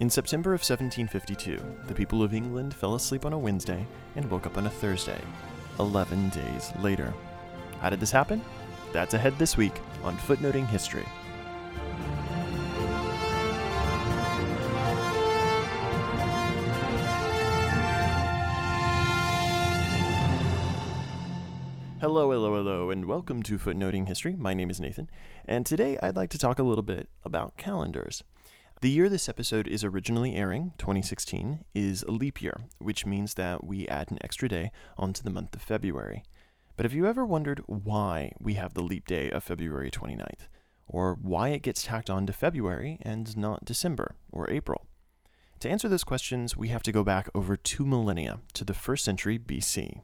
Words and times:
In 0.00 0.08
September 0.08 0.50
of 0.50 0.60
1752, 0.60 1.60
the 1.88 1.94
people 1.94 2.22
of 2.22 2.32
England 2.32 2.72
fell 2.72 2.94
asleep 2.94 3.26
on 3.26 3.32
a 3.32 3.38
Wednesday 3.38 3.84
and 4.14 4.30
woke 4.30 4.46
up 4.46 4.56
on 4.56 4.66
a 4.66 4.70
Thursday, 4.70 5.20
11 5.80 6.28
days 6.28 6.72
later. 6.78 7.12
How 7.80 7.90
did 7.90 7.98
this 7.98 8.12
happen? 8.12 8.40
That's 8.92 9.14
ahead 9.14 9.36
this 9.40 9.56
week 9.56 9.72
on 10.04 10.16
Footnoting 10.18 10.68
History. 10.68 11.04
Hello, 22.00 22.30
hello, 22.30 22.54
hello, 22.54 22.90
and 22.90 23.04
welcome 23.06 23.42
to 23.42 23.58
Footnoting 23.58 24.06
History. 24.06 24.36
My 24.36 24.54
name 24.54 24.70
is 24.70 24.80
Nathan, 24.80 25.10
and 25.44 25.66
today 25.66 25.98
I'd 26.00 26.14
like 26.14 26.30
to 26.30 26.38
talk 26.38 26.60
a 26.60 26.62
little 26.62 26.84
bit 26.84 27.08
about 27.24 27.56
calendars. 27.56 28.22
The 28.80 28.90
year 28.90 29.08
this 29.08 29.28
episode 29.28 29.66
is 29.66 29.82
originally 29.82 30.36
airing, 30.36 30.72
2016, 30.78 31.64
is 31.74 32.04
a 32.04 32.12
leap 32.12 32.40
year, 32.40 32.60
which 32.78 33.04
means 33.04 33.34
that 33.34 33.64
we 33.64 33.88
add 33.88 34.12
an 34.12 34.18
extra 34.20 34.48
day 34.48 34.70
onto 34.96 35.20
the 35.20 35.30
month 35.30 35.56
of 35.56 35.62
February. 35.62 36.22
But 36.76 36.84
have 36.84 36.92
you 36.92 37.04
ever 37.04 37.26
wondered 37.26 37.60
why 37.66 38.30
we 38.38 38.54
have 38.54 38.74
the 38.74 38.84
leap 38.84 39.08
day 39.08 39.32
of 39.32 39.42
February 39.42 39.90
29th? 39.90 40.46
Or 40.86 41.18
why 41.20 41.48
it 41.48 41.62
gets 41.62 41.82
tacked 41.82 42.08
on 42.08 42.24
to 42.26 42.32
February 42.32 42.98
and 43.02 43.36
not 43.36 43.64
December 43.64 44.14
or 44.30 44.48
April? 44.48 44.86
To 45.58 45.68
answer 45.68 45.88
those 45.88 46.04
questions, 46.04 46.56
we 46.56 46.68
have 46.68 46.84
to 46.84 46.92
go 46.92 47.02
back 47.02 47.28
over 47.34 47.56
two 47.56 47.84
millennia 47.84 48.38
to 48.52 48.64
the 48.64 48.74
first 48.74 49.04
century 49.04 49.40
BC. 49.40 50.02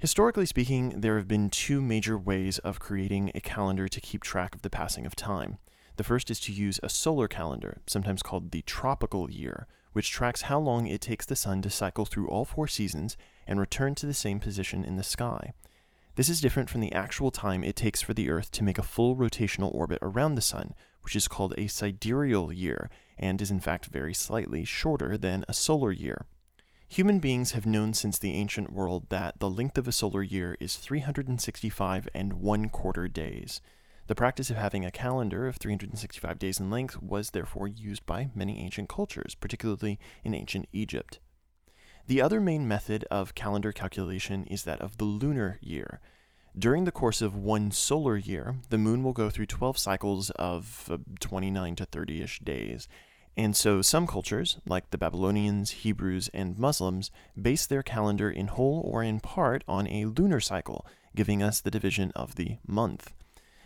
Historically 0.00 0.46
speaking, 0.46 1.02
there 1.02 1.18
have 1.18 1.28
been 1.28 1.50
two 1.50 1.82
major 1.82 2.16
ways 2.16 2.58
of 2.60 2.80
creating 2.80 3.30
a 3.34 3.40
calendar 3.42 3.86
to 3.86 4.00
keep 4.00 4.22
track 4.22 4.54
of 4.54 4.62
the 4.62 4.70
passing 4.70 5.04
of 5.04 5.14
time. 5.14 5.58
The 5.96 6.04
first 6.04 6.30
is 6.30 6.40
to 6.40 6.52
use 6.52 6.80
a 6.82 6.88
solar 6.88 7.28
calendar, 7.28 7.82
sometimes 7.86 8.22
called 8.22 8.50
the 8.50 8.62
tropical 8.62 9.30
year, 9.30 9.66
which 9.92 10.10
tracks 10.10 10.42
how 10.42 10.58
long 10.58 10.86
it 10.86 11.00
takes 11.00 11.26
the 11.26 11.36
sun 11.36 11.62
to 11.62 11.70
cycle 11.70 12.06
through 12.06 12.28
all 12.28 12.44
four 12.44 12.66
seasons 12.66 13.16
and 13.46 13.60
return 13.60 13.94
to 13.96 14.06
the 14.06 14.14
same 14.14 14.40
position 14.40 14.84
in 14.84 14.96
the 14.96 15.02
sky. 15.02 15.52
This 16.14 16.28
is 16.28 16.40
different 16.40 16.70
from 16.70 16.80
the 16.80 16.92
actual 16.92 17.30
time 17.30 17.64
it 17.64 17.76
takes 17.76 18.02
for 18.02 18.14
the 18.14 18.30
Earth 18.30 18.50
to 18.52 18.64
make 18.64 18.78
a 18.78 18.82
full 18.82 19.16
rotational 19.16 19.74
orbit 19.74 19.98
around 20.02 20.34
the 20.34 20.42
sun, 20.42 20.74
which 21.02 21.16
is 21.16 21.28
called 21.28 21.54
a 21.56 21.68
sidereal 21.68 22.52
year 22.52 22.90
and 23.18 23.40
is 23.40 23.50
in 23.50 23.60
fact 23.60 23.86
very 23.86 24.14
slightly 24.14 24.64
shorter 24.64 25.16
than 25.16 25.44
a 25.48 25.54
solar 25.54 25.92
year. 25.92 26.26
Human 26.88 27.18
beings 27.18 27.52
have 27.52 27.64
known 27.64 27.94
since 27.94 28.18
the 28.18 28.34
ancient 28.34 28.70
world 28.70 29.08
that 29.08 29.40
the 29.40 29.48
length 29.48 29.78
of 29.78 29.88
a 29.88 29.92
solar 29.92 30.22
year 30.22 30.56
is 30.60 30.76
365 30.76 32.08
and 32.14 32.34
one 32.34 32.68
quarter 32.68 33.08
days. 33.08 33.62
The 34.12 34.16
practice 34.16 34.50
of 34.50 34.58
having 34.58 34.84
a 34.84 34.90
calendar 34.90 35.46
of 35.46 35.56
365 35.56 36.38
days 36.38 36.60
in 36.60 36.68
length 36.68 37.00
was 37.00 37.30
therefore 37.30 37.66
used 37.66 38.04
by 38.04 38.28
many 38.34 38.60
ancient 38.60 38.90
cultures, 38.90 39.34
particularly 39.34 39.98
in 40.22 40.34
ancient 40.34 40.68
Egypt. 40.70 41.18
The 42.08 42.20
other 42.20 42.38
main 42.38 42.68
method 42.68 43.06
of 43.10 43.34
calendar 43.34 43.72
calculation 43.72 44.44
is 44.44 44.64
that 44.64 44.82
of 44.82 44.98
the 44.98 45.06
lunar 45.06 45.58
year. 45.62 46.02
During 46.54 46.84
the 46.84 46.92
course 46.92 47.22
of 47.22 47.34
one 47.34 47.70
solar 47.70 48.18
year, 48.18 48.56
the 48.68 48.76
moon 48.76 49.02
will 49.02 49.14
go 49.14 49.30
through 49.30 49.46
12 49.46 49.78
cycles 49.78 50.28
of 50.32 50.90
uh, 50.92 50.98
29 51.20 51.74
to 51.76 51.86
30 51.86 52.20
ish 52.20 52.38
days. 52.40 52.88
And 53.34 53.56
so 53.56 53.80
some 53.80 54.06
cultures, 54.06 54.58
like 54.66 54.90
the 54.90 54.98
Babylonians, 54.98 55.70
Hebrews, 55.70 56.28
and 56.34 56.58
Muslims, 56.58 57.10
base 57.40 57.64
their 57.64 57.82
calendar 57.82 58.30
in 58.30 58.48
whole 58.48 58.82
or 58.84 59.02
in 59.02 59.20
part 59.20 59.64
on 59.66 59.88
a 59.88 60.04
lunar 60.04 60.40
cycle, 60.40 60.86
giving 61.16 61.42
us 61.42 61.62
the 61.62 61.70
division 61.70 62.12
of 62.14 62.34
the 62.34 62.58
month. 62.66 63.14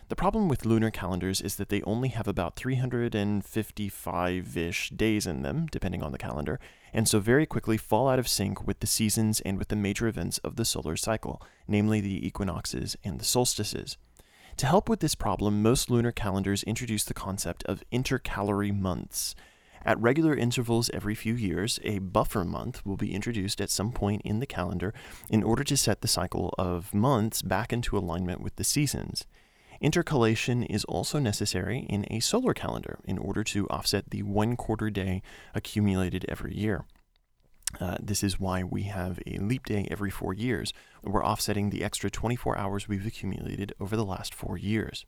The 0.09 0.15
problem 0.15 0.47
with 0.47 0.65
lunar 0.65 0.89
calendars 0.89 1.41
is 1.41 1.57
that 1.57 1.67
they 1.67 1.81
only 1.81 2.07
have 2.09 2.29
about 2.29 2.55
355 2.55 4.57
ish 4.57 4.89
days 4.91 5.27
in 5.27 5.41
them, 5.41 5.67
depending 5.69 6.01
on 6.01 6.13
the 6.13 6.17
calendar, 6.17 6.61
and 6.93 7.09
so 7.09 7.19
very 7.19 7.45
quickly 7.45 7.75
fall 7.75 8.07
out 8.07 8.17
of 8.17 8.27
sync 8.27 8.65
with 8.65 8.79
the 8.79 8.87
seasons 8.87 9.41
and 9.41 9.57
with 9.57 9.67
the 9.67 9.75
major 9.75 10.07
events 10.07 10.37
of 10.39 10.55
the 10.55 10.63
solar 10.63 10.95
cycle, 10.95 11.41
namely 11.67 11.99
the 11.99 12.25
equinoxes 12.25 12.95
and 13.03 13.19
the 13.19 13.25
solstices. 13.25 13.97
To 14.55 14.65
help 14.65 14.87
with 14.87 15.01
this 15.01 15.13
problem, 15.13 15.61
most 15.61 15.91
lunar 15.91 16.13
calendars 16.13 16.63
introduce 16.63 17.03
the 17.03 17.13
concept 17.13 17.65
of 17.65 17.83
intercalary 17.91 18.71
months. 18.71 19.35
At 19.83 20.01
regular 20.01 20.35
intervals 20.35 20.89
every 20.93 21.15
few 21.15 21.33
years, 21.33 21.81
a 21.83 21.99
buffer 21.99 22.45
month 22.45 22.85
will 22.85 22.95
be 22.95 23.13
introduced 23.13 23.59
at 23.59 23.69
some 23.69 23.91
point 23.91 24.21
in 24.23 24.39
the 24.39 24.47
calendar 24.47 24.93
in 25.29 25.43
order 25.43 25.65
to 25.65 25.75
set 25.75 25.99
the 25.99 26.07
cycle 26.07 26.55
of 26.57 26.93
months 26.93 27.41
back 27.41 27.73
into 27.73 27.97
alignment 27.97 28.39
with 28.39 28.55
the 28.55 28.63
seasons. 28.63 29.25
Intercalation 29.79 30.63
is 30.63 30.83
also 30.85 31.19
necessary 31.19 31.85
in 31.89 32.05
a 32.09 32.19
solar 32.19 32.53
calendar 32.53 32.99
in 33.05 33.17
order 33.17 33.43
to 33.43 33.67
offset 33.69 34.09
the 34.09 34.23
one 34.23 34.55
quarter 34.55 34.89
day 34.89 35.21
accumulated 35.53 36.25
every 36.27 36.55
year. 36.55 36.85
Uh, 37.79 37.97
this 38.01 38.23
is 38.23 38.39
why 38.39 38.63
we 38.63 38.83
have 38.83 39.19
a 39.27 39.37
leap 39.37 39.65
day 39.65 39.87
every 39.91 40.09
four 40.09 40.33
years. 40.33 40.73
We're 41.03 41.25
offsetting 41.25 41.69
the 41.69 41.83
extra 41.83 42.09
24 42.09 42.57
hours 42.57 42.87
we've 42.87 43.05
accumulated 43.05 43.73
over 43.79 43.95
the 43.95 44.05
last 44.05 44.33
four 44.33 44.57
years. 44.57 45.05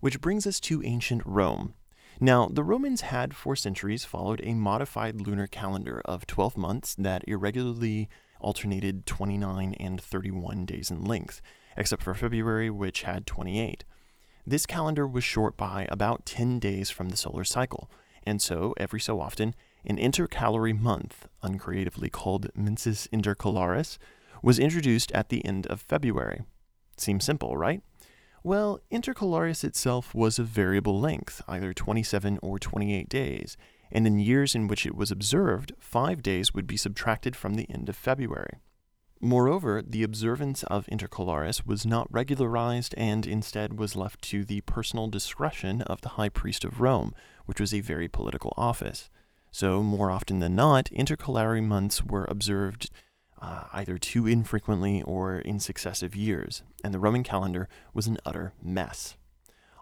Which 0.00 0.20
brings 0.20 0.46
us 0.46 0.60
to 0.60 0.82
ancient 0.84 1.22
Rome. 1.24 1.74
Now, 2.20 2.48
the 2.52 2.62
Romans 2.62 3.00
had 3.00 3.34
for 3.34 3.56
centuries 3.56 4.04
followed 4.04 4.40
a 4.44 4.54
modified 4.54 5.20
lunar 5.20 5.46
calendar 5.46 6.02
of 6.04 6.26
12 6.26 6.56
months 6.56 6.94
that 6.96 7.24
irregularly 7.26 8.08
alternated 8.40 9.06
29 9.06 9.74
and 9.80 10.00
31 10.00 10.66
days 10.66 10.90
in 10.90 11.04
length 11.04 11.40
except 11.76 12.02
for 12.02 12.14
February, 12.14 12.70
which 12.70 13.02
had 13.02 13.26
28. 13.26 13.84
This 14.46 14.66
calendar 14.66 15.06
was 15.06 15.24
short 15.24 15.56
by 15.56 15.86
about 15.90 16.26
10 16.26 16.58
days 16.58 16.90
from 16.90 17.10
the 17.10 17.16
solar 17.16 17.44
cycle, 17.44 17.90
and 18.24 18.40
so, 18.40 18.74
every 18.76 19.00
so 19.00 19.20
often, 19.20 19.54
an 19.84 19.98
intercalary 19.98 20.72
month, 20.72 21.28
uncreatively 21.42 22.10
called 22.10 22.50
mensis 22.54 23.06
intercalaris, 23.12 23.98
was 24.42 24.58
introduced 24.58 25.12
at 25.12 25.28
the 25.28 25.44
end 25.44 25.66
of 25.66 25.80
February. 25.80 26.42
Seems 26.96 27.24
simple, 27.24 27.56
right? 27.56 27.82
Well, 28.42 28.80
intercalaris 28.90 29.64
itself 29.64 30.14
was 30.14 30.38
of 30.38 30.46
variable 30.46 30.98
length, 30.98 31.42
either 31.46 31.74
27 31.74 32.38
or 32.42 32.58
28 32.58 33.08
days, 33.08 33.56
and 33.92 34.06
in 34.06 34.18
years 34.18 34.54
in 34.54 34.66
which 34.66 34.86
it 34.86 34.94
was 34.94 35.10
observed, 35.10 35.72
five 35.78 36.22
days 36.22 36.54
would 36.54 36.66
be 36.66 36.76
subtracted 36.76 37.36
from 37.36 37.54
the 37.54 37.70
end 37.70 37.88
of 37.88 37.96
February. 37.96 38.58
Moreover, 39.22 39.82
the 39.86 40.02
observance 40.02 40.62
of 40.64 40.86
intercalaris 40.86 41.66
was 41.66 41.84
not 41.84 42.08
regularized 42.10 42.94
and 42.96 43.26
instead 43.26 43.78
was 43.78 43.94
left 43.94 44.22
to 44.22 44.46
the 44.46 44.62
personal 44.62 45.08
discretion 45.08 45.82
of 45.82 46.00
the 46.00 46.10
high 46.10 46.30
priest 46.30 46.64
of 46.64 46.80
Rome, 46.80 47.14
which 47.44 47.60
was 47.60 47.74
a 47.74 47.80
very 47.80 48.08
political 48.08 48.54
office. 48.56 49.10
So, 49.52 49.82
more 49.82 50.10
often 50.10 50.38
than 50.38 50.54
not, 50.54 50.90
intercalary 50.90 51.60
months 51.60 52.02
were 52.02 52.24
observed 52.30 52.90
uh, 53.42 53.64
either 53.74 53.98
too 53.98 54.26
infrequently 54.26 55.02
or 55.02 55.38
in 55.38 55.60
successive 55.60 56.16
years, 56.16 56.62
and 56.82 56.94
the 56.94 56.98
Roman 56.98 57.22
calendar 57.22 57.68
was 57.92 58.06
an 58.06 58.16
utter 58.24 58.54
mess. 58.62 59.16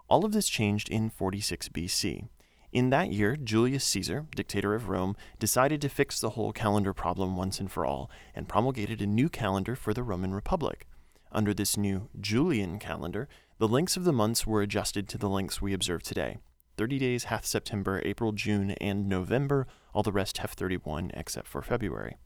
All 0.09 0.25
of 0.25 0.33
this 0.33 0.49
changed 0.49 0.89
in 0.89 1.09
46 1.09 1.69
BC. 1.69 2.27
In 2.71 2.91
that 2.91 3.11
year, 3.11 3.35
Julius 3.35 3.83
Caesar, 3.85 4.27
dictator 4.35 4.75
of 4.75 4.89
Rome, 4.89 5.15
decided 5.39 5.81
to 5.81 5.89
fix 5.89 6.19
the 6.19 6.31
whole 6.31 6.51
calendar 6.51 6.93
problem 6.93 7.35
once 7.35 7.59
and 7.59 7.71
for 7.71 7.83
all 7.83 8.11
and 8.35 8.47
promulgated 8.47 9.01
a 9.01 9.07
new 9.07 9.27
calendar 9.27 9.75
for 9.75 9.91
the 9.91 10.03
Roman 10.03 10.35
Republic. 10.35 10.87
Under 11.31 11.53
this 11.53 11.77
new 11.77 12.09
Julian 12.19 12.77
calendar, 12.77 13.27
the 13.57 13.67
lengths 13.67 13.97
of 13.97 14.03
the 14.03 14.13
months 14.13 14.45
were 14.45 14.61
adjusted 14.61 15.09
to 15.09 15.17
the 15.17 15.29
lengths 15.29 15.61
we 15.61 15.73
observe 15.73 16.03
today. 16.03 16.37
30 16.77 16.99
days 16.99 17.23
hath 17.25 17.45
September, 17.45 18.01
April, 18.05 18.31
June, 18.31 18.71
and 18.79 19.09
November, 19.09 19.67
all 19.93 20.03
the 20.03 20.11
rest 20.11 20.37
have 20.37 20.51
31 20.51 21.11
except 21.15 21.47
for 21.47 21.61
February. 21.63 22.17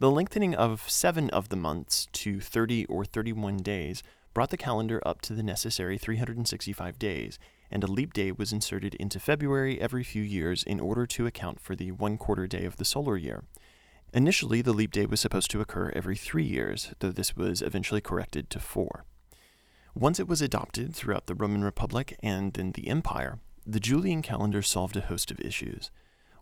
The 0.00 0.10
lengthening 0.10 0.56
of 0.56 0.90
seven 0.90 1.30
of 1.30 1.50
the 1.50 1.56
months 1.56 2.08
to 2.12 2.40
30 2.40 2.86
or 2.86 3.04
31 3.04 3.58
days 3.58 4.02
brought 4.34 4.50
the 4.50 4.56
calendar 4.56 5.00
up 5.06 5.22
to 5.22 5.32
the 5.32 5.42
necessary 5.42 5.98
365 5.98 6.98
days, 6.98 7.38
and 7.72 7.82
a 7.82 7.90
leap 7.90 8.12
day 8.12 8.30
was 8.30 8.52
inserted 8.52 8.94
into 8.96 9.18
February 9.18 9.80
every 9.80 10.04
few 10.04 10.22
years 10.22 10.62
in 10.62 10.78
order 10.78 11.06
to 11.06 11.26
account 11.26 11.58
for 11.60 11.74
the 11.74 11.90
one 11.90 12.18
quarter 12.18 12.46
day 12.46 12.64
of 12.64 12.76
the 12.76 12.84
solar 12.84 13.16
year. 13.16 13.44
Initially, 14.12 14.60
the 14.60 14.74
leap 14.74 14.92
day 14.92 15.06
was 15.06 15.20
supposed 15.20 15.50
to 15.50 15.60
occur 15.60 15.90
every 15.96 16.16
three 16.16 16.44
years, 16.44 16.92
though 16.98 17.12
this 17.12 17.34
was 17.34 17.62
eventually 17.62 18.02
corrected 18.02 18.50
to 18.50 18.60
four. 18.60 19.04
Once 19.94 20.20
it 20.20 20.28
was 20.28 20.42
adopted 20.42 20.94
throughout 20.94 21.26
the 21.26 21.34
Roman 21.34 21.64
Republic 21.64 22.16
and 22.22 22.52
then 22.52 22.72
the 22.72 22.88
Empire, 22.88 23.38
the 23.66 23.80
Julian 23.80 24.22
calendar 24.22 24.62
solved 24.62 24.96
a 24.96 25.02
host 25.02 25.30
of 25.30 25.40
issues. 25.40 25.90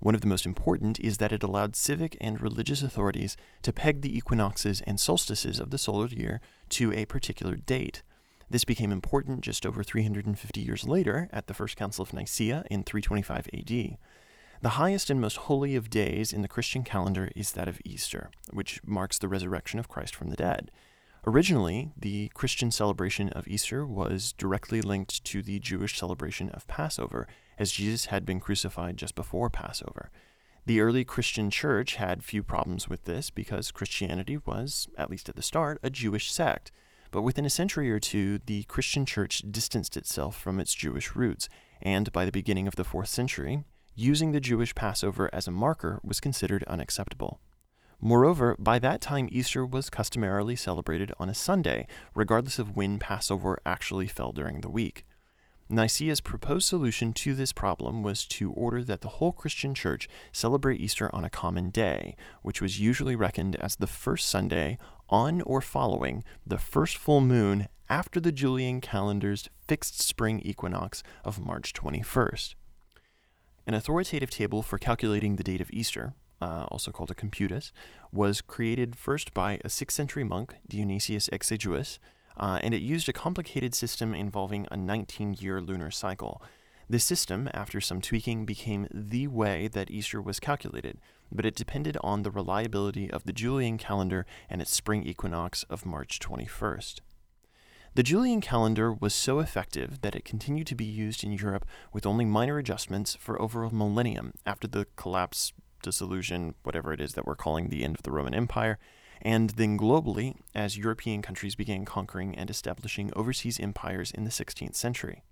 One 0.01 0.15
of 0.15 0.23
the 0.23 0.27
most 0.27 0.47
important 0.47 0.99
is 0.99 1.19
that 1.19 1.33
it 1.33 1.43
allowed 1.43 1.77
civic 1.77 2.17
and 2.21 2.41
religious 2.41 2.83
authorities 2.83 3.37
to 3.63 3.73
peg 3.73 4.01
the 4.01 4.17
equinoxes 4.17 4.81
and 4.83 4.99
solstices 4.99 5.61
of 5.61 5.71
the 5.71 5.79
solar 5.79 6.07
year 6.07 6.41
to 6.71 6.93
a 6.93 7.05
particular 7.05 7.57
date, 7.57 8.03
this 8.51 8.65
became 8.65 8.91
important 8.91 9.43
just 9.43 9.65
over 9.65 9.85
350 9.85 10.61
years 10.61 10.87
later 10.87 11.29
at 11.33 11.47
the 11.47 11.55
First 11.55 11.77
Council 11.77 12.03
of 12.03 12.13
Nicaea 12.13 12.65
in 12.71 12.83
325 12.83 13.49
AD. 13.55 13.97
The 14.63 14.69
highest 14.71 15.09
and 15.09 15.21
most 15.21 15.37
holy 15.39 15.77
of 15.77 15.89
days 15.89 16.33
in 16.33 16.43
the 16.43 16.49
Christian 16.49 16.83
calendar 16.83 17.31
is 17.35 17.53
that 17.53 17.69
of 17.69 17.81
Easter, 17.85 18.31
which 18.53 18.81
marks 18.85 19.19
the 19.19 19.29
resurrection 19.29 19.79
of 19.79 19.89
Christ 19.89 20.15
from 20.15 20.29
the 20.29 20.37
dead. 20.37 20.71
Originally, 21.27 21.93
the 21.97 22.31
Christian 22.35 22.71
celebration 22.71 23.29
of 23.31 23.47
Easter 23.47 23.87
was 23.87 24.33
directly 24.33 24.83
linked 24.83 25.25
to 25.25 25.43
the 25.43 25.61
Jewish 25.61 25.99
celebration 25.99 26.51
of 26.51 26.67
Passover, 26.67 27.27
as 27.59 27.73
Jesus 27.73 28.07
had 28.07 28.27
been 28.27 28.41
crucified 28.41 28.97
just 28.97 29.15
before 29.15 29.49
Passover. 29.49 30.11
The 30.67 30.81
early 30.81 31.05
Christian 31.05 31.51
church 31.51 31.97
had 31.97 32.25
few 32.25 32.43
problems 32.43 32.89
with 32.89 33.05
this 33.05 33.31
because 33.31 33.71
Christianity 33.71 34.39
was, 34.45 34.89
at 34.99 35.11
least 35.11 35.29
at 35.29 35.37
the 35.37 35.43
start, 35.43 35.79
a 35.83 35.91
Jewish 35.91 36.33
sect. 36.33 36.73
But 37.11 37.23
within 37.23 37.45
a 37.45 37.51
century 37.51 37.91
or 37.91 37.99
two, 37.99 38.39
the 38.47 38.63
Christian 38.65 39.05
church 39.05 39.43
distanced 39.51 39.97
itself 39.97 40.39
from 40.39 40.61
its 40.61 40.75
Jewish 40.75 41.17
roots, 41.17 41.49
and 41.83 42.13
by 42.13 42.25
the 42.25 42.33
beginning 42.33 42.69
of 42.69 42.77
the 42.77 42.85
fourth 42.85 43.09
century, 43.09 43.65
using 43.95 44.33
the 44.33 44.41
Jewish 44.41 44.75
Passover 44.75 45.29
as 45.33 45.49
a 45.49 45.53
marker 45.53 46.01
was 46.05 46.21
considered 46.21 46.63
unacceptable. 46.65 47.41
Moreover, 48.01 48.57
by 48.59 48.79
that 48.79 49.01
time, 49.01 49.29
Easter 49.31 49.67
was 49.67 49.91
customarily 49.91 50.57
celebrated 50.57 51.13
on 51.19 51.29
a 51.29 51.35
Sunday, 51.35 51.87
regardless 52.15 52.59
of 52.59 52.77
when 52.77 52.99
Passover 52.99 53.59
actually 53.67 54.07
fell 54.07 54.33
during 54.33 54.61
the 54.61 54.71
week. 54.71 55.05
Nicaea's 55.69 56.21
proposed 56.21 56.67
solution 56.67 57.13
to 57.13 57.33
this 57.33 57.53
problem 57.53 58.03
was 58.03 58.27
to 58.27 58.51
order 58.53 58.83
that 58.83 59.03
the 59.03 59.09
whole 59.09 59.31
Christian 59.31 59.73
church 59.73 60.09
celebrate 60.33 60.81
Easter 60.81 61.15
on 61.15 61.25
a 61.25 61.31
common 61.31 61.71
day, 61.71 62.17
which 62.43 62.61
was 62.61 62.81
usually 62.81 63.15
reckoned 63.15 63.55
as 63.57 63.77
the 63.77 63.87
first 63.87 64.29
Sunday 64.29 64.79
on 65.11 65.43
or 65.43 65.61
following 65.61 66.25
the 66.47 66.59
first 66.59 66.97
full 66.97 67.21
moon 67.21 67.69
after 67.89 68.21
the 68.21 68.33
Julian 68.33 68.81
calendar's 68.81 69.49
fixed 69.67 70.01
spring 70.01 70.41
equinox 70.41 71.03
of 71.25 71.45
March 71.45 71.73
21st. 71.73 72.55
An 73.67 73.75
authoritative 73.75 74.31
table 74.31 74.63
for 74.63 74.79
calculating 74.79 75.37
the 75.37 75.43
date 75.43 75.61
of 75.61 75.71
Easter, 75.73 76.15
uh, 76.41 76.65
also 76.71 76.91
called 76.91 77.11
a 77.11 77.15
computus, 77.15 77.73
was 78.13 78.41
created 78.41 78.97
first 78.97 79.35
by 79.35 79.55
a 79.65 79.69
6th 79.69 79.91
century 79.91 80.25
monk, 80.25 80.55
Dionysius 80.69 81.29
Exiguus, 81.29 81.99
uh, 82.37 82.59
and 82.63 82.73
it 82.73 82.81
used 82.81 83.09
a 83.09 83.13
complicated 83.13 83.75
system 83.75 84.15
involving 84.15 84.67
a 84.71 84.77
19 84.77 85.35
year 85.35 85.61
lunar 85.61 85.91
cycle. 85.91 86.43
This 86.89 87.05
system, 87.05 87.49
after 87.53 87.81
some 87.81 88.01
tweaking, 88.01 88.47
became 88.47 88.89
the 88.93 89.29
way 89.29 89.69
that 89.69 89.91
Easter 89.91 90.21
was 90.21 90.41
calculated, 90.41 90.99
but 91.33 91.47
it 91.47 91.55
depended 91.55 91.97
on 92.03 92.23
the 92.23 92.31
reliability 92.31 93.11
of 93.11 93.25
the 93.25 93.33
Julian 93.33 93.79
calendar 93.79 94.27
and 94.49 94.61
its 94.61 94.75
spring 94.75 95.05
equinox 95.05 95.65
of 95.65 95.87
March 95.87 96.19
21st. 96.19 97.01
The 97.95 98.03
Julian 98.05 98.41
calendar 98.41 98.93
was 98.93 99.13
so 99.13 99.41
effective 99.41 100.01
that 100.03 100.15
it 100.15 100.25
continued 100.25 100.69
to 100.69 100.77
be 100.77 100.85
used 100.85 101.25
in 101.25 101.33
Europe 101.33 101.67
with 101.93 102.07
only 102.07 102.25
minor 102.25 102.57
adjustments 102.59 103.17
for 103.17 103.41
over 103.43 103.65
a 103.65 103.75
millennium 103.75 104.33
after 104.47 104.69
the 104.69 104.87
collapse 104.95 105.53
dissolution, 105.83 106.55
whatever 106.63 106.93
it 106.93 107.01
is 107.01 107.15
that 107.15 107.27
we're 107.27 107.35
calling 107.35 107.69
the 107.69 107.83
end 107.83 107.97
of 107.97 108.03
the 108.03 108.13
Roman 108.13 108.35
Empire, 108.35 108.79
and 109.21 109.51
then 109.51 109.77
globally 109.77 110.37
as 110.55 110.79
European 110.79 111.21
countries 111.21 111.57
began 111.57 111.85
conquering 111.85 112.37
and 112.37 112.49
establishing 112.49 113.13
overseas 113.17 113.59
empires 113.59 114.11
in 114.11 114.25
the 114.25 114.31
16th 114.31 114.77
century. 114.77 115.25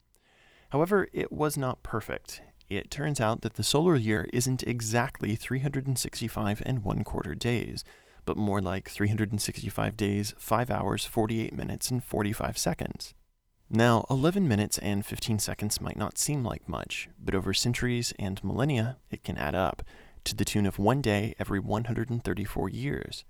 However, 0.70 1.08
it 1.12 1.32
was 1.32 1.56
not 1.56 1.82
perfect. 1.82 2.42
It 2.68 2.90
turns 2.90 3.20
out 3.20 3.40
that 3.40 3.54
the 3.54 3.62
solar 3.62 3.96
year 3.96 4.28
isn't 4.32 4.62
exactly 4.62 5.36
365 5.36 6.62
and 6.66 6.84
one 6.84 7.02
quarter 7.02 7.34
days, 7.34 7.82
but 8.26 8.36
more 8.36 8.60
like 8.60 8.90
365 8.90 9.96
days, 9.96 10.34
5 10.38 10.70
hours, 10.70 11.06
48 11.06 11.54
minutes, 11.54 11.90
and 11.90 12.04
45 12.04 12.58
seconds. 12.58 13.14
Now, 13.70 14.04
11 14.10 14.46
minutes 14.46 14.76
and 14.78 15.04
15 15.04 15.38
seconds 15.38 15.80
might 15.80 15.96
not 15.96 16.18
seem 16.18 16.44
like 16.44 16.68
much, 16.68 17.08
but 17.18 17.34
over 17.34 17.54
centuries 17.54 18.12
and 18.18 18.42
millennia, 18.44 18.98
it 19.10 19.24
can 19.24 19.38
add 19.38 19.54
up, 19.54 19.82
to 20.24 20.36
the 20.36 20.44
tune 20.44 20.66
of 20.66 20.78
one 20.78 21.00
day 21.00 21.34
every 21.38 21.60
134 21.60 22.68
years. 22.68 23.24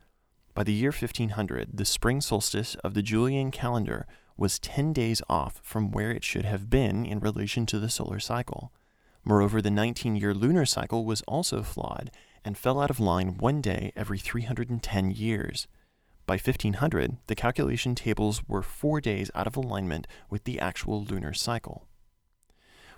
By 0.52 0.64
the 0.64 0.73
year 0.73 0.90
1500, 0.90 1.76
the 1.76 1.85
spring 1.85 2.20
solstice 2.20 2.75
of 2.76 2.94
the 2.94 3.02
Julian 3.02 3.52
calendar 3.52 4.05
was 4.37 4.58
10 4.58 4.93
days 4.93 5.23
off 5.29 5.61
from 5.62 5.93
where 5.93 6.11
it 6.11 6.25
should 6.25 6.44
have 6.44 6.69
been 6.69 7.06
in 7.06 7.20
relation 7.20 7.67
to 7.67 7.79
the 7.79 7.88
solar 7.88 8.19
cycle. 8.19 8.73
Moreover, 9.29 9.61
the 9.61 9.71
19 9.71 10.17
year 10.17 10.33
lunar 10.33 10.65
cycle 10.65 11.05
was 11.05 11.21
also 11.29 11.63
flawed 11.63 12.11
and 12.47 12.57
fell 12.57 12.81
out 12.81 12.89
of 12.89 12.99
line 12.99 13.37
one 13.37 13.61
day 13.61 13.93
every 13.95 14.19
310 14.19 15.11
years. 15.11 15.69
By 16.25 16.37
1500, 16.37 17.19
the 17.27 17.35
calculation 17.35 17.95
tables 17.95 18.41
were 18.49 18.63
four 18.63 19.03
days 19.03 19.31
out 19.35 19.47
of 19.47 19.55
alignment 19.55 20.07
with 20.31 20.45
the 20.45 20.59
actual 20.59 21.05
lunar 21.05 21.35
cycle. 21.35 21.87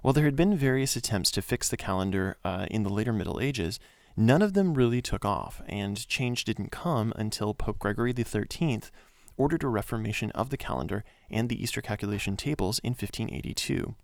While 0.02 0.14
there 0.14 0.24
had 0.24 0.36
been 0.36 0.56
various 0.56 0.94
attempts 0.94 1.32
to 1.32 1.42
fix 1.42 1.68
the 1.68 1.76
calendar 1.76 2.36
uh, 2.44 2.66
in 2.70 2.84
the 2.84 2.90
later 2.90 3.12
Middle 3.12 3.40
Ages, 3.40 3.80
none 4.16 4.40
of 4.40 4.52
them 4.52 4.74
really 4.74 5.02
took 5.02 5.24
off, 5.24 5.60
and 5.66 6.06
change 6.06 6.44
didn't 6.44 6.70
come 6.70 7.12
until 7.16 7.54
Pope 7.54 7.80
Gregory 7.80 8.14
XIII 8.16 8.82
ordered 9.36 9.64
a 9.64 9.68
reformation 9.68 10.30
of 10.30 10.50
the 10.50 10.56
calendar 10.56 11.02
and 11.28 11.48
the 11.48 11.60
Easter 11.60 11.82
calculation 11.82 12.36
tables 12.36 12.78
in 12.84 12.90
1582. 12.90 13.96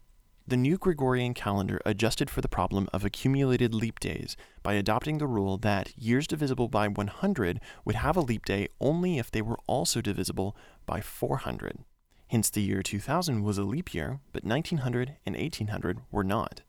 The 0.48 0.56
new 0.56 0.78
Gregorian 0.78 1.34
calendar 1.34 1.80
adjusted 1.84 2.30
for 2.30 2.40
the 2.40 2.46
problem 2.48 2.88
of 2.92 3.04
accumulated 3.04 3.74
leap 3.74 3.98
days 3.98 4.36
by 4.62 4.74
adopting 4.74 5.18
the 5.18 5.26
rule 5.26 5.58
that 5.58 5.92
years 5.98 6.28
divisible 6.28 6.68
by 6.68 6.86
100 6.86 7.60
would 7.84 7.96
have 7.96 8.16
a 8.16 8.20
leap 8.20 8.44
day 8.44 8.68
only 8.80 9.18
if 9.18 9.28
they 9.28 9.42
were 9.42 9.58
also 9.66 10.00
divisible 10.00 10.56
by 10.86 11.00
400. 11.00 11.78
Hence, 12.28 12.48
the 12.48 12.62
year 12.62 12.80
2000 12.80 13.42
was 13.42 13.58
a 13.58 13.64
leap 13.64 13.92
year, 13.92 14.20
but 14.32 14.44
1900 14.44 15.16
and 15.26 15.34
1800 15.34 16.02
were 16.12 16.22
not. 16.22 16.62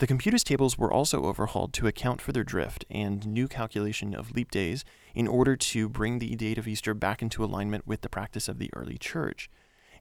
The 0.00 0.06
computus 0.06 0.44
tables 0.44 0.76
were 0.76 0.92
also 0.92 1.24
overhauled 1.24 1.72
to 1.74 1.86
account 1.86 2.20
for 2.20 2.32
their 2.32 2.44
drift 2.44 2.84
and 2.90 3.26
new 3.26 3.48
calculation 3.48 4.14
of 4.14 4.32
leap 4.32 4.50
days 4.50 4.84
in 5.14 5.26
order 5.26 5.56
to 5.56 5.88
bring 5.88 6.18
the 6.18 6.36
date 6.36 6.58
of 6.58 6.68
Easter 6.68 6.92
back 6.92 7.22
into 7.22 7.42
alignment 7.42 7.86
with 7.86 8.02
the 8.02 8.10
practice 8.10 8.48
of 8.48 8.58
the 8.58 8.70
early 8.74 8.98
church. 8.98 9.48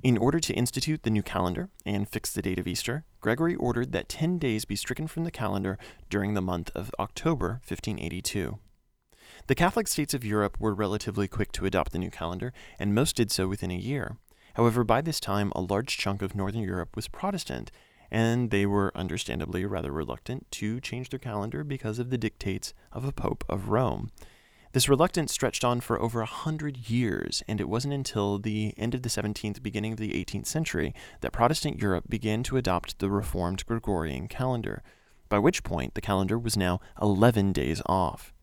In 0.03 0.17
order 0.17 0.39
to 0.39 0.53
institute 0.53 1.03
the 1.03 1.09
new 1.09 1.23
calendar 1.23 1.69
and 1.85 2.07
fix 2.07 2.31
the 2.31 2.43
date 2.43 2.59
of 2.59 2.67
Easter, 2.67 3.03
Gregory 3.19 3.55
ordered 3.55 3.91
that 3.93 4.09
10 4.09 4.37
days 4.37 4.63
be 4.63 4.75
stricken 4.75 5.07
from 5.07 5.23
the 5.23 5.31
calendar 5.31 5.79
during 6.09 6.33
the 6.33 6.41
month 6.41 6.69
of 6.75 6.91
October 6.99 7.61
1582. 7.67 8.59
The 9.47 9.55
Catholic 9.55 9.87
states 9.87 10.13
of 10.13 10.23
Europe 10.23 10.57
were 10.59 10.73
relatively 10.73 11.27
quick 11.27 11.51
to 11.53 11.65
adopt 11.65 11.93
the 11.93 11.99
new 11.99 12.11
calendar, 12.11 12.53
and 12.77 12.93
most 12.93 13.15
did 13.15 13.31
so 13.31 13.47
within 13.47 13.71
a 13.71 13.75
year. 13.75 14.17
However, 14.53 14.83
by 14.83 15.01
this 15.01 15.19
time, 15.19 15.51
a 15.55 15.61
large 15.61 15.97
chunk 15.97 16.21
of 16.21 16.35
Northern 16.35 16.61
Europe 16.61 16.95
was 16.95 17.07
Protestant, 17.07 17.71
and 18.11 18.51
they 18.51 18.65
were 18.65 18.95
understandably 18.95 19.65
rather 19.65 19.91
reluctant 19.91 20.49
to 20.51 20.79
change 20.79 21.09
their 21.09 21.19
calendar 21.19 21.63
because 21.63 21.99
of 21.99 22.09
the 22.09 22.17
dictates 22.17 22.73
of 22.91 23.03
a 23.03 23.11
Pope 23.11 23.43
of 23.49 23.69
Rome. 23.69 24.11
This 24.73 24.89
reluctance 24.89 25.31
stretched 25.31 25.63
on 25.63 25.79
for 25.79 25.99
over 26.01 26.21
a 26.21 26.25
hundred 26.25 26.89
years, 26.89 27.41
and 27.47 27.61
it 27.61 27.69
wasn't 27.69 27.93
until 27.93 28.37
the 28.37 28.73
end 28.77 28.93
of 28.93 29.01
the 29.01 29.09
17th, 29.09 29.63
beginning 29.63 29.93
of 29.93 29.99
the 29.99 30.11
18th 30.11 30.45
century 30.45 30.93
that 31.21 31.31
Protestant 31.31 31.81
Europe 31.81 32.05
began 32.09 32.43
to 32.43 32.57
adopt 32.57 32.99
the 32.99 33.09
Reformed 33.09 33.65
Gregorian 33.65 34.27
calendar, 34.27 34.83
by 35.29 35.39
which 35.39 35.63
point 35.63 35.93
the 35.93 36.01
calendar 36.01 36.37
was 36.37 36.57
now 36.57 36.79
11 37.01 37.53
days 37.53 37.81
off. 37.85 38.33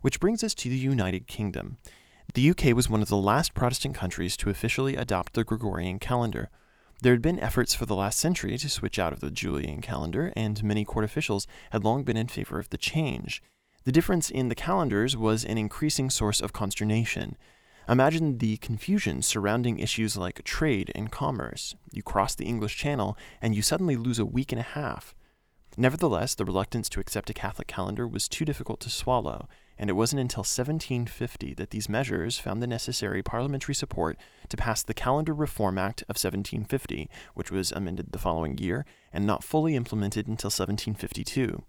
Which 0.00 0.20
brings 0.20 0.42
us 0.42 0.54
to 0.54 0.68
the 0.68 0.76
United 0.76 1.26
Kingdom. 1.26 1.76
The 2.34 2.50
UK 2.50 2.74
was 2.74 2.88
one 2.88 3.02
of 3.02 3.08
the 3.08 3.16
last 3.16 3.54
Protestant 3.54 3.94
countries 3.94 4.36
to 4.38 4.50
officially 4.50 4.96
adopt 4.96 5.34
the 5.34 5.44
Gregorian 5.44 5.98
calendar. 5.98 6.50
There 7.02 7.12
had 7.12 7.22
been 7.22 7.40
efforts 7.40 7.74
for 7.74 7.86
the 7.86 7.94
last 7.94 8.18
century 8.18 8.56
to 8.58 8.68
switch 8.68 8.98
out 8.98 9.12
of 9.12 9.20
the 9.20 9.30
Julian 9.30 9.80
calendar, 9.80 10.32
and 10.34 10.62
many 10.64 10.84
court 10.84 11.04
officials 11.04 11.46
had 11.70 11.84
long 11.84 12.04
been 12.04 12.16
in 12.16 12.28
favor 12.28 12.58
of 12.58 12.70
the 12.70 12.78
change. 12.78 13.42
The 13.88 13.92
difference 13.92 14.28
in 14.28 14.50
the 14.50 14.54
calendars 14.54 15.16
was 15.16 15.46
an 15.46 15.56
increasing 15.56 16.10
source 16.10 16.42
of 16.42 16.52
consternation. 16.52 17.38
Imagine 17.88 18.36
the 18.36 18.58
confusion 18.58 19.22
surrounding 19.22 19.78
issues 19.78 20.14
like 20.14 20.44
trade 20.44 20.92
and 20.94 21.10
commerce. 21.10 21.74
You 21.90 22.02
cross 22.02 22.34
the 22.34 22.44
English 22.44 22.76
Channel 22.76 23.16
and 23.40 23.54
you 23.54 23.62
suddenly 23.62 23.96
lose 23.96 24.18
a 24.18 24.26
week 24.26 24.52
and 24.52 24.60
a 24.60 24.74
half. 24.76 25.14
Nevertheless, 25.78 26.34
the 26.34 26.44
reluctance 26.44 26.90
to 26.90 27.00
accept 27.00 27.30
a 27.30 27.32
Catholic 27.32 27.66
calendar 27.66 28.06
was 28.06 28.28
too 28.28 28.44
difficult 28.44 28.80
to 28.80 28.90
swallow, 28.90 29.48
and 29.78 29.88
it 29.88 29.94
wasn't 29.94 30.20
until 30.20 30.40
1750 30.40 31.54
that 31.54 31.70
these 31.70 31.88
measures 31.88 32.38
found 32.38 32.60
the 32.60 32.66
necessary 32.66 33.22
parliamentary 33.22 33.74
support 33.74 34.18
to 34.50 34.56
pass 34.58 34.82
the 34.82 34.92
Calendar 34.92 35.32
Reform 35.32 35.78
Act 35.78 36.02
of 36.02 36.16
1750, 36.18 37.08
which 37.32 37.50
was 37.50 37.72
amended 37.72 38.12
the 38.12 38.18
following 38.18 38.58
year 38.58 38.84
and 39.14 39.26
not 39.26 39.42
fully 39.42 39.74
implemented 39.74 40.28
until 40.28 40.48
1752. 40.48 41.64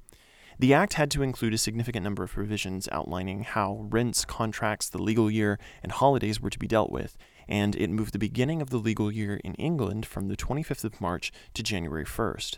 The 0.60 0.74
Act 0.74 0.96
had 0.96 1.10
to 1.12 1.24
include 1.24 1.54
a 1.54 1.58
significant 1.58 2.04
number 2.04 2.22
of 2.22 2.34
provisions 2.34 2.90
outlining 2.92 3.44
how 3.44 3.88
rents, 3.90 4.26
contracts, 4.26 4.90
the 4.90 5.02
legal 5.02 5.32
year, 5.32 5.58
and 5.82 5.90
holidays 5.90 6.42
were 6.42 6.50
to 6.50 6.60
be 6.60 6.68
dealt 6.68 6.92
with, 6.92 7.16
and 7.48 7.78
it 7.78 7.90
moved 7.90 8.14
the 8.14 8.20
beginning 8.20 8.62
of 8.62 8.70
the 8.70 8.78
legal 8.78 9.10
year 9.10 9.40
in 9.42 9.56
England 9.56 10.06
from 10.06 10.28
the 10.28 10.36
25th 10.36 10.84
of 10.84 11.00
March 11.00 11.32
to 11.54 11.64
January 11.64 12.04
1st. 12.04 12.58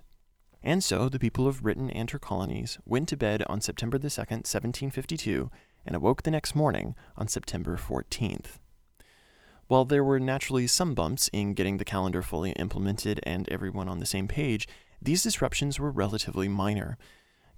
And 0.64 0.84
so 0.84 1.10
the 1.10 1.20
people 1.20 1.48
of 1.48 1.62
Britain 1.62 1.92
and 1.92 2.10
her 2.10 2.18
colonies 2.18 2.80
went 2.86 3.08
to 3.10 3.18
bed 3.18 3.44
on 3.48 3.62
September 3.62 4.00
the 4.00 4.08
2nd, 4.08 4.50
1752, 4.50 5.52
and 5.86 5.96
awoke 5.96 6.24
the 6.24 6.32
next 6.32 6.56
morning 6.56 6.96
on 7.16 7.28
September 7.28 7.78
14th. 7.78 8.58
While 9.68 9.86
there 9.86 10.04
were 10.04 10.20
naturally 10.20 10.66
some 10.66 10.96
bumps 10.96 11.30
in 11.32 11.54
getting 11.54 11.78
the 11.78 11.86
calendar 11.86 12.24
fully 12.24 12.54
implemented 12.54 13.20
and 13.24 13.48
everyone 13.50 13.88
on 13.88 14.00
the 14.00 14.08
same 14.08 14.28
page, 14.28 14.68
these 15.00 15.22
disruptions 15.22 15.80
were 15.80 15.92
relatively 15.92 16.48
minor. 16.48 16.98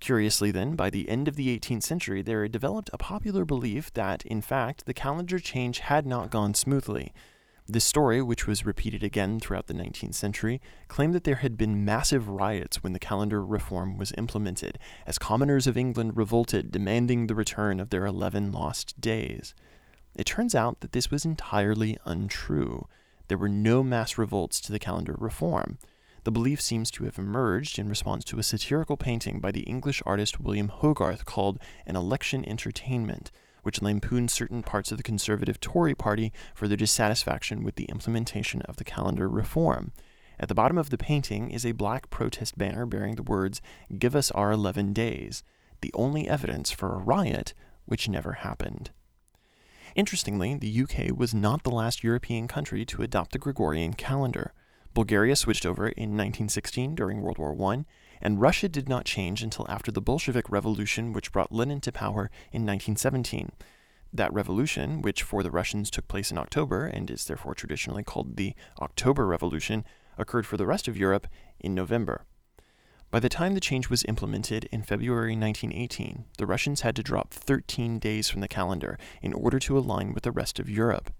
Curiously, 0.03 0.51
then, 0.51 0.75
by 0.75 0.89
the 0.89 1.07
end 1.07 1.29
of 1.29 1.37
the 1.37 1.57
18th 1.57 1.83
century, 1.83 2.21
there 2.21 2.41
had 2.41 2.51
developed 2.51 2.89
a 2.91 2.97
popular 2.97 3.45
belief 3.45 3.93
that, 3.93 4.25
in 4.25 4.41
fact, 4.41 4.85
the 4.85 4.93
calendar 4.93 5.39
change 5.39 5.79
had 5.79 6.05
not 6.05 6.29
gone 6.29 6.53
smoothly. 6.55 7.13
This 7.67 7.85
story, 7.85 8.21
which 8.21 8.45
was 8.45 8.65
repeated 8.65 9.01
again 9.01 9.39
throughout 9.39 9.67
the 9.67 9.73
19th 9.73 10.15
century, 10.15 10.59
claimed 10.89 11.15
that 11.15 11.23
there 11.23 11.35
had 11.37 11.55
been 11.55 11.85
massive 11.85 12.27
riots 12.27 12.83
when 12.83 12.91
the 12.91 12.99
calendar 12.99 13.45
reform 13.45 13.97
was 13.97 14.11
implemented, 14.17 14.77
as 15.07 15.17
commoners 15.17 15.67
of 15.67 15.77
England 15.77 16.17
revolted, 16.17 16.69
demanding 16.69 17.27
the 17.27 17.35
return 17.35 17.79
of 17.79 17.89
their 17.89 18.05
11 18.05 18.51
lost 18.51 18.99
days. 18.99 19.55
It 20.15 20.25
turns 20.25 20.53
out 20.53 20.81
that 20.81 20.91
this 20.91 21.11
was 21.11 21.23
entirely 21.23 21.97
untrue. 22.03 22.89
There 23.29 23.37
were 23.37 23.47
no 23.47 23.83
mass 23.83 24.17
revolts 24.17 24.59
to 24.59 24.73
the 24.73 24.79
calendar 24.79 25.15
reform. 25.17 25.77
The 26.23 26.31
belief 26.31 26.61
seems 26.61 26.89
to 26.91 27.03
have 27.03 27.17
emerged 27.17 27.77
in 27.77 27.89
response 27.89 28.23
to 28.25 28.39
a 28.39 28.43
satirical 28.43 28.95
painting 28.95 29.39
by 29.39 29.51
the 29.51 29.63
English 29.63 30.01
artist 30.05 30.39
William 30.39 30.69
Hogarth 30.69 31.25
called 31.25 31.59
An 31.85 31.97
Election 31.97 32.47
Entertainment, 32.47 33.29
which 33.63 33.81
lampooned 33.81 34.31
certain 34.31 34.63
parts 34.63 34.91
of 34.91 34.97
the 34.97 35.03
conservative 35.03 35.59
Tory 35.59 35.93
party 35.93 36.31
for 36.55 36.69
their 36.69 36.77
dissatisfaction 36.77 37.61
with 37.61 37.75
the 37.75 37.85
implementation 37.85 38.61
of 38.63 38.77
the 38.77 38.85
calendar 38.85 39.27
reform. 39.27 39.91
At 40.39 40.47
the 40.47 40.55
bottom 40.55 40.77
of 40.77 40.91
the 40.91 40.97
painting 40.97 41.51
is 41.51 41.65
a 41.65 41.73
black 41.73 42.09
protest 42.09 42.57
banner 42.57 42.85
bearing 42.85 43.15
the 43.15 43.23
words, 43.23 43.61
Give 43.97 44.15
us 44.15 44.31
our 44.31 44.51
11 44.51 44.93
days, 44.93 45.43
the 45.81 45.91
only 45.93 46.29
evidence 46.29 46.71
for 46.71 46.93
a 46.93 46.99
riot 46.99 47.53
which 47.85 48.07
never 48.07 48.33
happened. 48.33 48.91
Interestingly, 49.93 50.55
the 50.55 50.83
UK 50.83 51.15
was 51.15 51.33
not 51.33 51.63
the 51.63 51.69
last 51.69 52.01
European 52.01 52.47
country 52.47 52.85
to 52.85 53.03
adopt 53.03 53.33
the 53.33 53.39
Gregorian 53.39 53.93
calendar. 53.93 54.52
Bulgaria 54.93 55.35
switched 55.35 55.65
over 55.65 55.87
in 55.87 56.11
1916 56.11 56.93
during 56.93 57.21
World 57.21 57.39
War 57.39 57.55
I, 57.71 57.85
and 58.21 58.39
Russia 58.39 58.69
did 58.69 58.87
not 58.87 59.05
change 59.05 59.41
until 59.41 59.65
after 59.67 59.91
the 59.91 60.01
Bolshevik 60.01 60.49
Revolution, 60.49 61.13
which 61.13 61.31
brought 61.31 61.51
Lenin 61.51 61.81
to 61.81 61.91
power 61.91 62.29
in 62.51 62.65
1917. 62.65 63.51
That 64.13 64.31
revolution, 64.31 65.01
which 65.01 65.23
for 65.23 65.41
the 65.41 65.49
Russians 65.49 65.89
took 65.89 66.07
place 66.07 66.29
in 66.29 66.37
October 66.37 66.85
and 66.85 67.09
is 67.09 67.25
therefore 67.25 67.55
traditionally 67.55 68.03
called 68.03 68.37
the 68.37 68.53
October 68.79 69.25
Revolution, 69.25 69.83
occurred 70.17 70.45
for 70.45 70.57
the 70.57 70.67
rest 70.67 70.87
of 70.87 70.95
Europe 70.95 71.27
in 71.59 71.73
November. 71.73 72.25
By 73.09 73.19
the 73.19 73.29
time 73.29 73.55
the 73.55 73.59
change 73.59 73.89
was 73.89 74.05
implemented 74.05 74.69
in 74.71 74.83
February 74.83 75.35
1918, 75.35 76.25
the 76.37 76.45
Russians 76.45 76.81
had 76.81 76.95
to 76.95 77.03
drop 77.03 77.31
13 77.31 77.97
days 77.97 78.29
from 78.29 78.41
the 78.41 78.47
calendar 78.47 78.99
in 79.21 79.33
order 79.33 79.59
to 79.59 79.77
align 79.77 80.13
with 80.13 80.23
the 80.23 80.31
rest 80.31 80.59
of 80.59 80.69
Europe. 80.69 81.11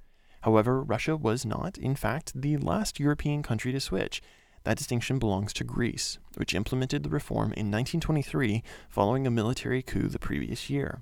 However, 0.44 0.84
Russia 0.84 1.16
was 1.16 1.46
not, 1.46 1.78
in 1.78 1.96
fact, 1.96 2.34
the 2.36 2.58
last 2.58 3.00
European 3.00 3.44
country 3.44 3.72
to 3.72 3.80
switch. 3.80 4.22
That 4.66 4.78
distinction 4.78 5.18
belongs 5.18 5.54
to 5.54 5.64
Greece, 5.64 6.20
which 6.36 6.54
implemented 6.54 7.04
the 7.04 7.10
reform 7.10 7.54
in 7.54 7.72
1923 7.72 8.62
following 8.90 9.26
a 9.26 9.32
military 9.32 9.82
coup 9.82 10.10
the 10.10 10.20
previous 10.20 10.70
year. 10.70 11.02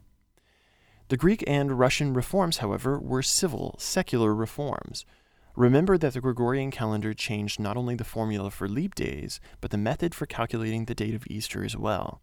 The 1.07 1.17
Greek 1.17 1.43
and 1.48 1.79
Russian 1.79 2.13
reforms, 2.13 2.57
however, 2.57 3.00
were 3.00 3.24
civil, 3.24 3.75
secular 3.79 4.33
reforms. 4.36 5.05
Remember 5.55 5.98
that 5.98 6.13
the 6.13 6.21
Gregorian 6.21 6.69
calendar 6.69 7.15
changed 7.15 7.60
not 7.60 7.77
only 7.77 7.95
the 7.95 8.03
formula 8.03 8.51
for 8.51 8.69
leap 8.69 8.93
days, 8.93 9.39
but 9.60 9.71
the 9.71 9.77
method 9.77 10.13
for 10.13 10.27
calculating 10.27 10.86
the 10.86 10.95
date 10.95 11.15
of 11.15 11.25
Easter 11.27 11.65
as 11.65 11.75
well. 11.75 12.21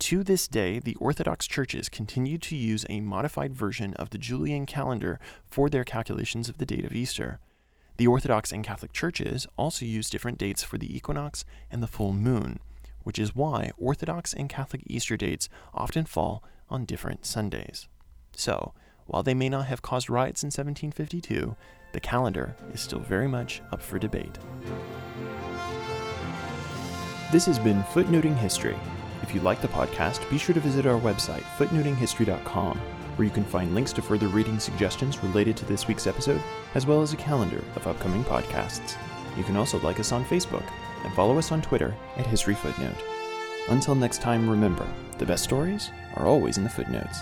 To 0.00 0.22
this 0.22 0.46
day, 0.46 0.78
the 0.78 0.94
Orthodox 0.96 1.46
churches 1.46 1.88
continue 1.88 2.38
to 2.38 2.56
use 2.56 2.86
a 2.88 3.00
modified 3.00 3.52
version 3.52 3.94
of 3.94 4.10
the 4.10 4.18
Julian 4.18 4.64
calendar 4.64 5.18
for 5.44 5.68
their 5.68 5.84
calculations 5.84 6.48
of 6.48 6.58
the 6.58 6.66
date 6.66 6.84
of 6.84 6.94
Easter. 6.94 7.40
The 7.96 8.06
Orthodox 8.06 8.52
and 8.52 8.64
Catholic 8.64 8.92
churches 8.92 9.48
also 9.56 9.84
use 9.84 10.08
different 10.08 10.38
dates 10.38 10.62
for 10.62 10.78
the 10.78 10.96
equinox 10.96 11.44
and 11.68 11.82
the 11.82 11.88
full 11.88 12.12
moon, 12.12 12.60
which 13.02 13.18
is 13.18 13.34
why 13.34 13.72
Orthodox 13.76 14.32
and 14.32 14.48
Catholic 14.48 14.82
Easter 14.86 15.16
dates 15.16 15.48
often 15.74 16.04
fall 16.04 16.44
on 16.70 16.84
different 16.84 17.26
Sundays. 17.26 17.88
So, 18.32 18.72
while 19.06 19.24
they 19.24 19.34
may 19.34 19.48
not 19.48 19.66
have 19.66 19.82
caused 19.82 20.08
riots 20.08 20.44
in 20.44 20.48
1752, 20.48 21.56
the 21.92 22.00
calendar 22.00 22.54
is 22.72 22.80
still 22.80 23.00
very 23.00 23.26
much 23.26 23.62
up 23.72 23.82
for 23.82 23.98
debate. 23.98 24.38
This 27.32 27.46
has 27.46 27.58
been 27.58 27.82
Footnoting 27.82 28.36
History 28.36 28.76
if 29.28 29.34
you 29.34 29.42
like 29.42 29.60
the 29.60 29.68
podcast, 29.68 30.28
be 30.30 30.38
sure 30.38 30.54
to 30.54 30.60
visit 30.60 30.86
our 30.86 30.98
website, 30.98 31.42
footnotinghistory.com, 31.58 32.78
where 32.78 33.26
you 33.26 33.30
can 33.30 33.44
find 33.44 33.74
links 33.74 33.92
to 33.92 34.00
further 34.00 34.26
reading 34.26 34.58
suggestions 34.58 35.22
related 35.22 35.54
to 35.58 35.66
this 35.66 35.86
week's 35.86 36.06
episode, 36.06 36.40
as 36.74 36.86
well 36.86 37.02
as 37.02 37.12
a 37.12 37.16
calendar 37.18 37.62
of 37.76 37.86
upcoming 37.86 38.24
podcasts. 38.24 38.96
You 39.36 39.44
can 39.44 39.58
also 39.58 39.78
like 39.80 40.00
us 40.00 40.12
on 40.12 40.24
Facebook 40.24 40.64
and 41.04 41.12
follow 41.12 41.36
us 41.36 41.52
on 41.52 41.60
Twitter 41.60 41.94
at 42.16 42.26
History 42.26 42.54
Footnote. 42.54 42.96
Until 43.68 43.94
next 43.94 44.22
time, 44.22 44.48
remember 44.48 44.88
the 45.18 45.26
best 45.26 45.44
stories 45.44 45.90
are 46.14 46.26
always 46.26 46.56
in 46.56 46.64
the 46.64 46.70
footnotes. 46.70 47.18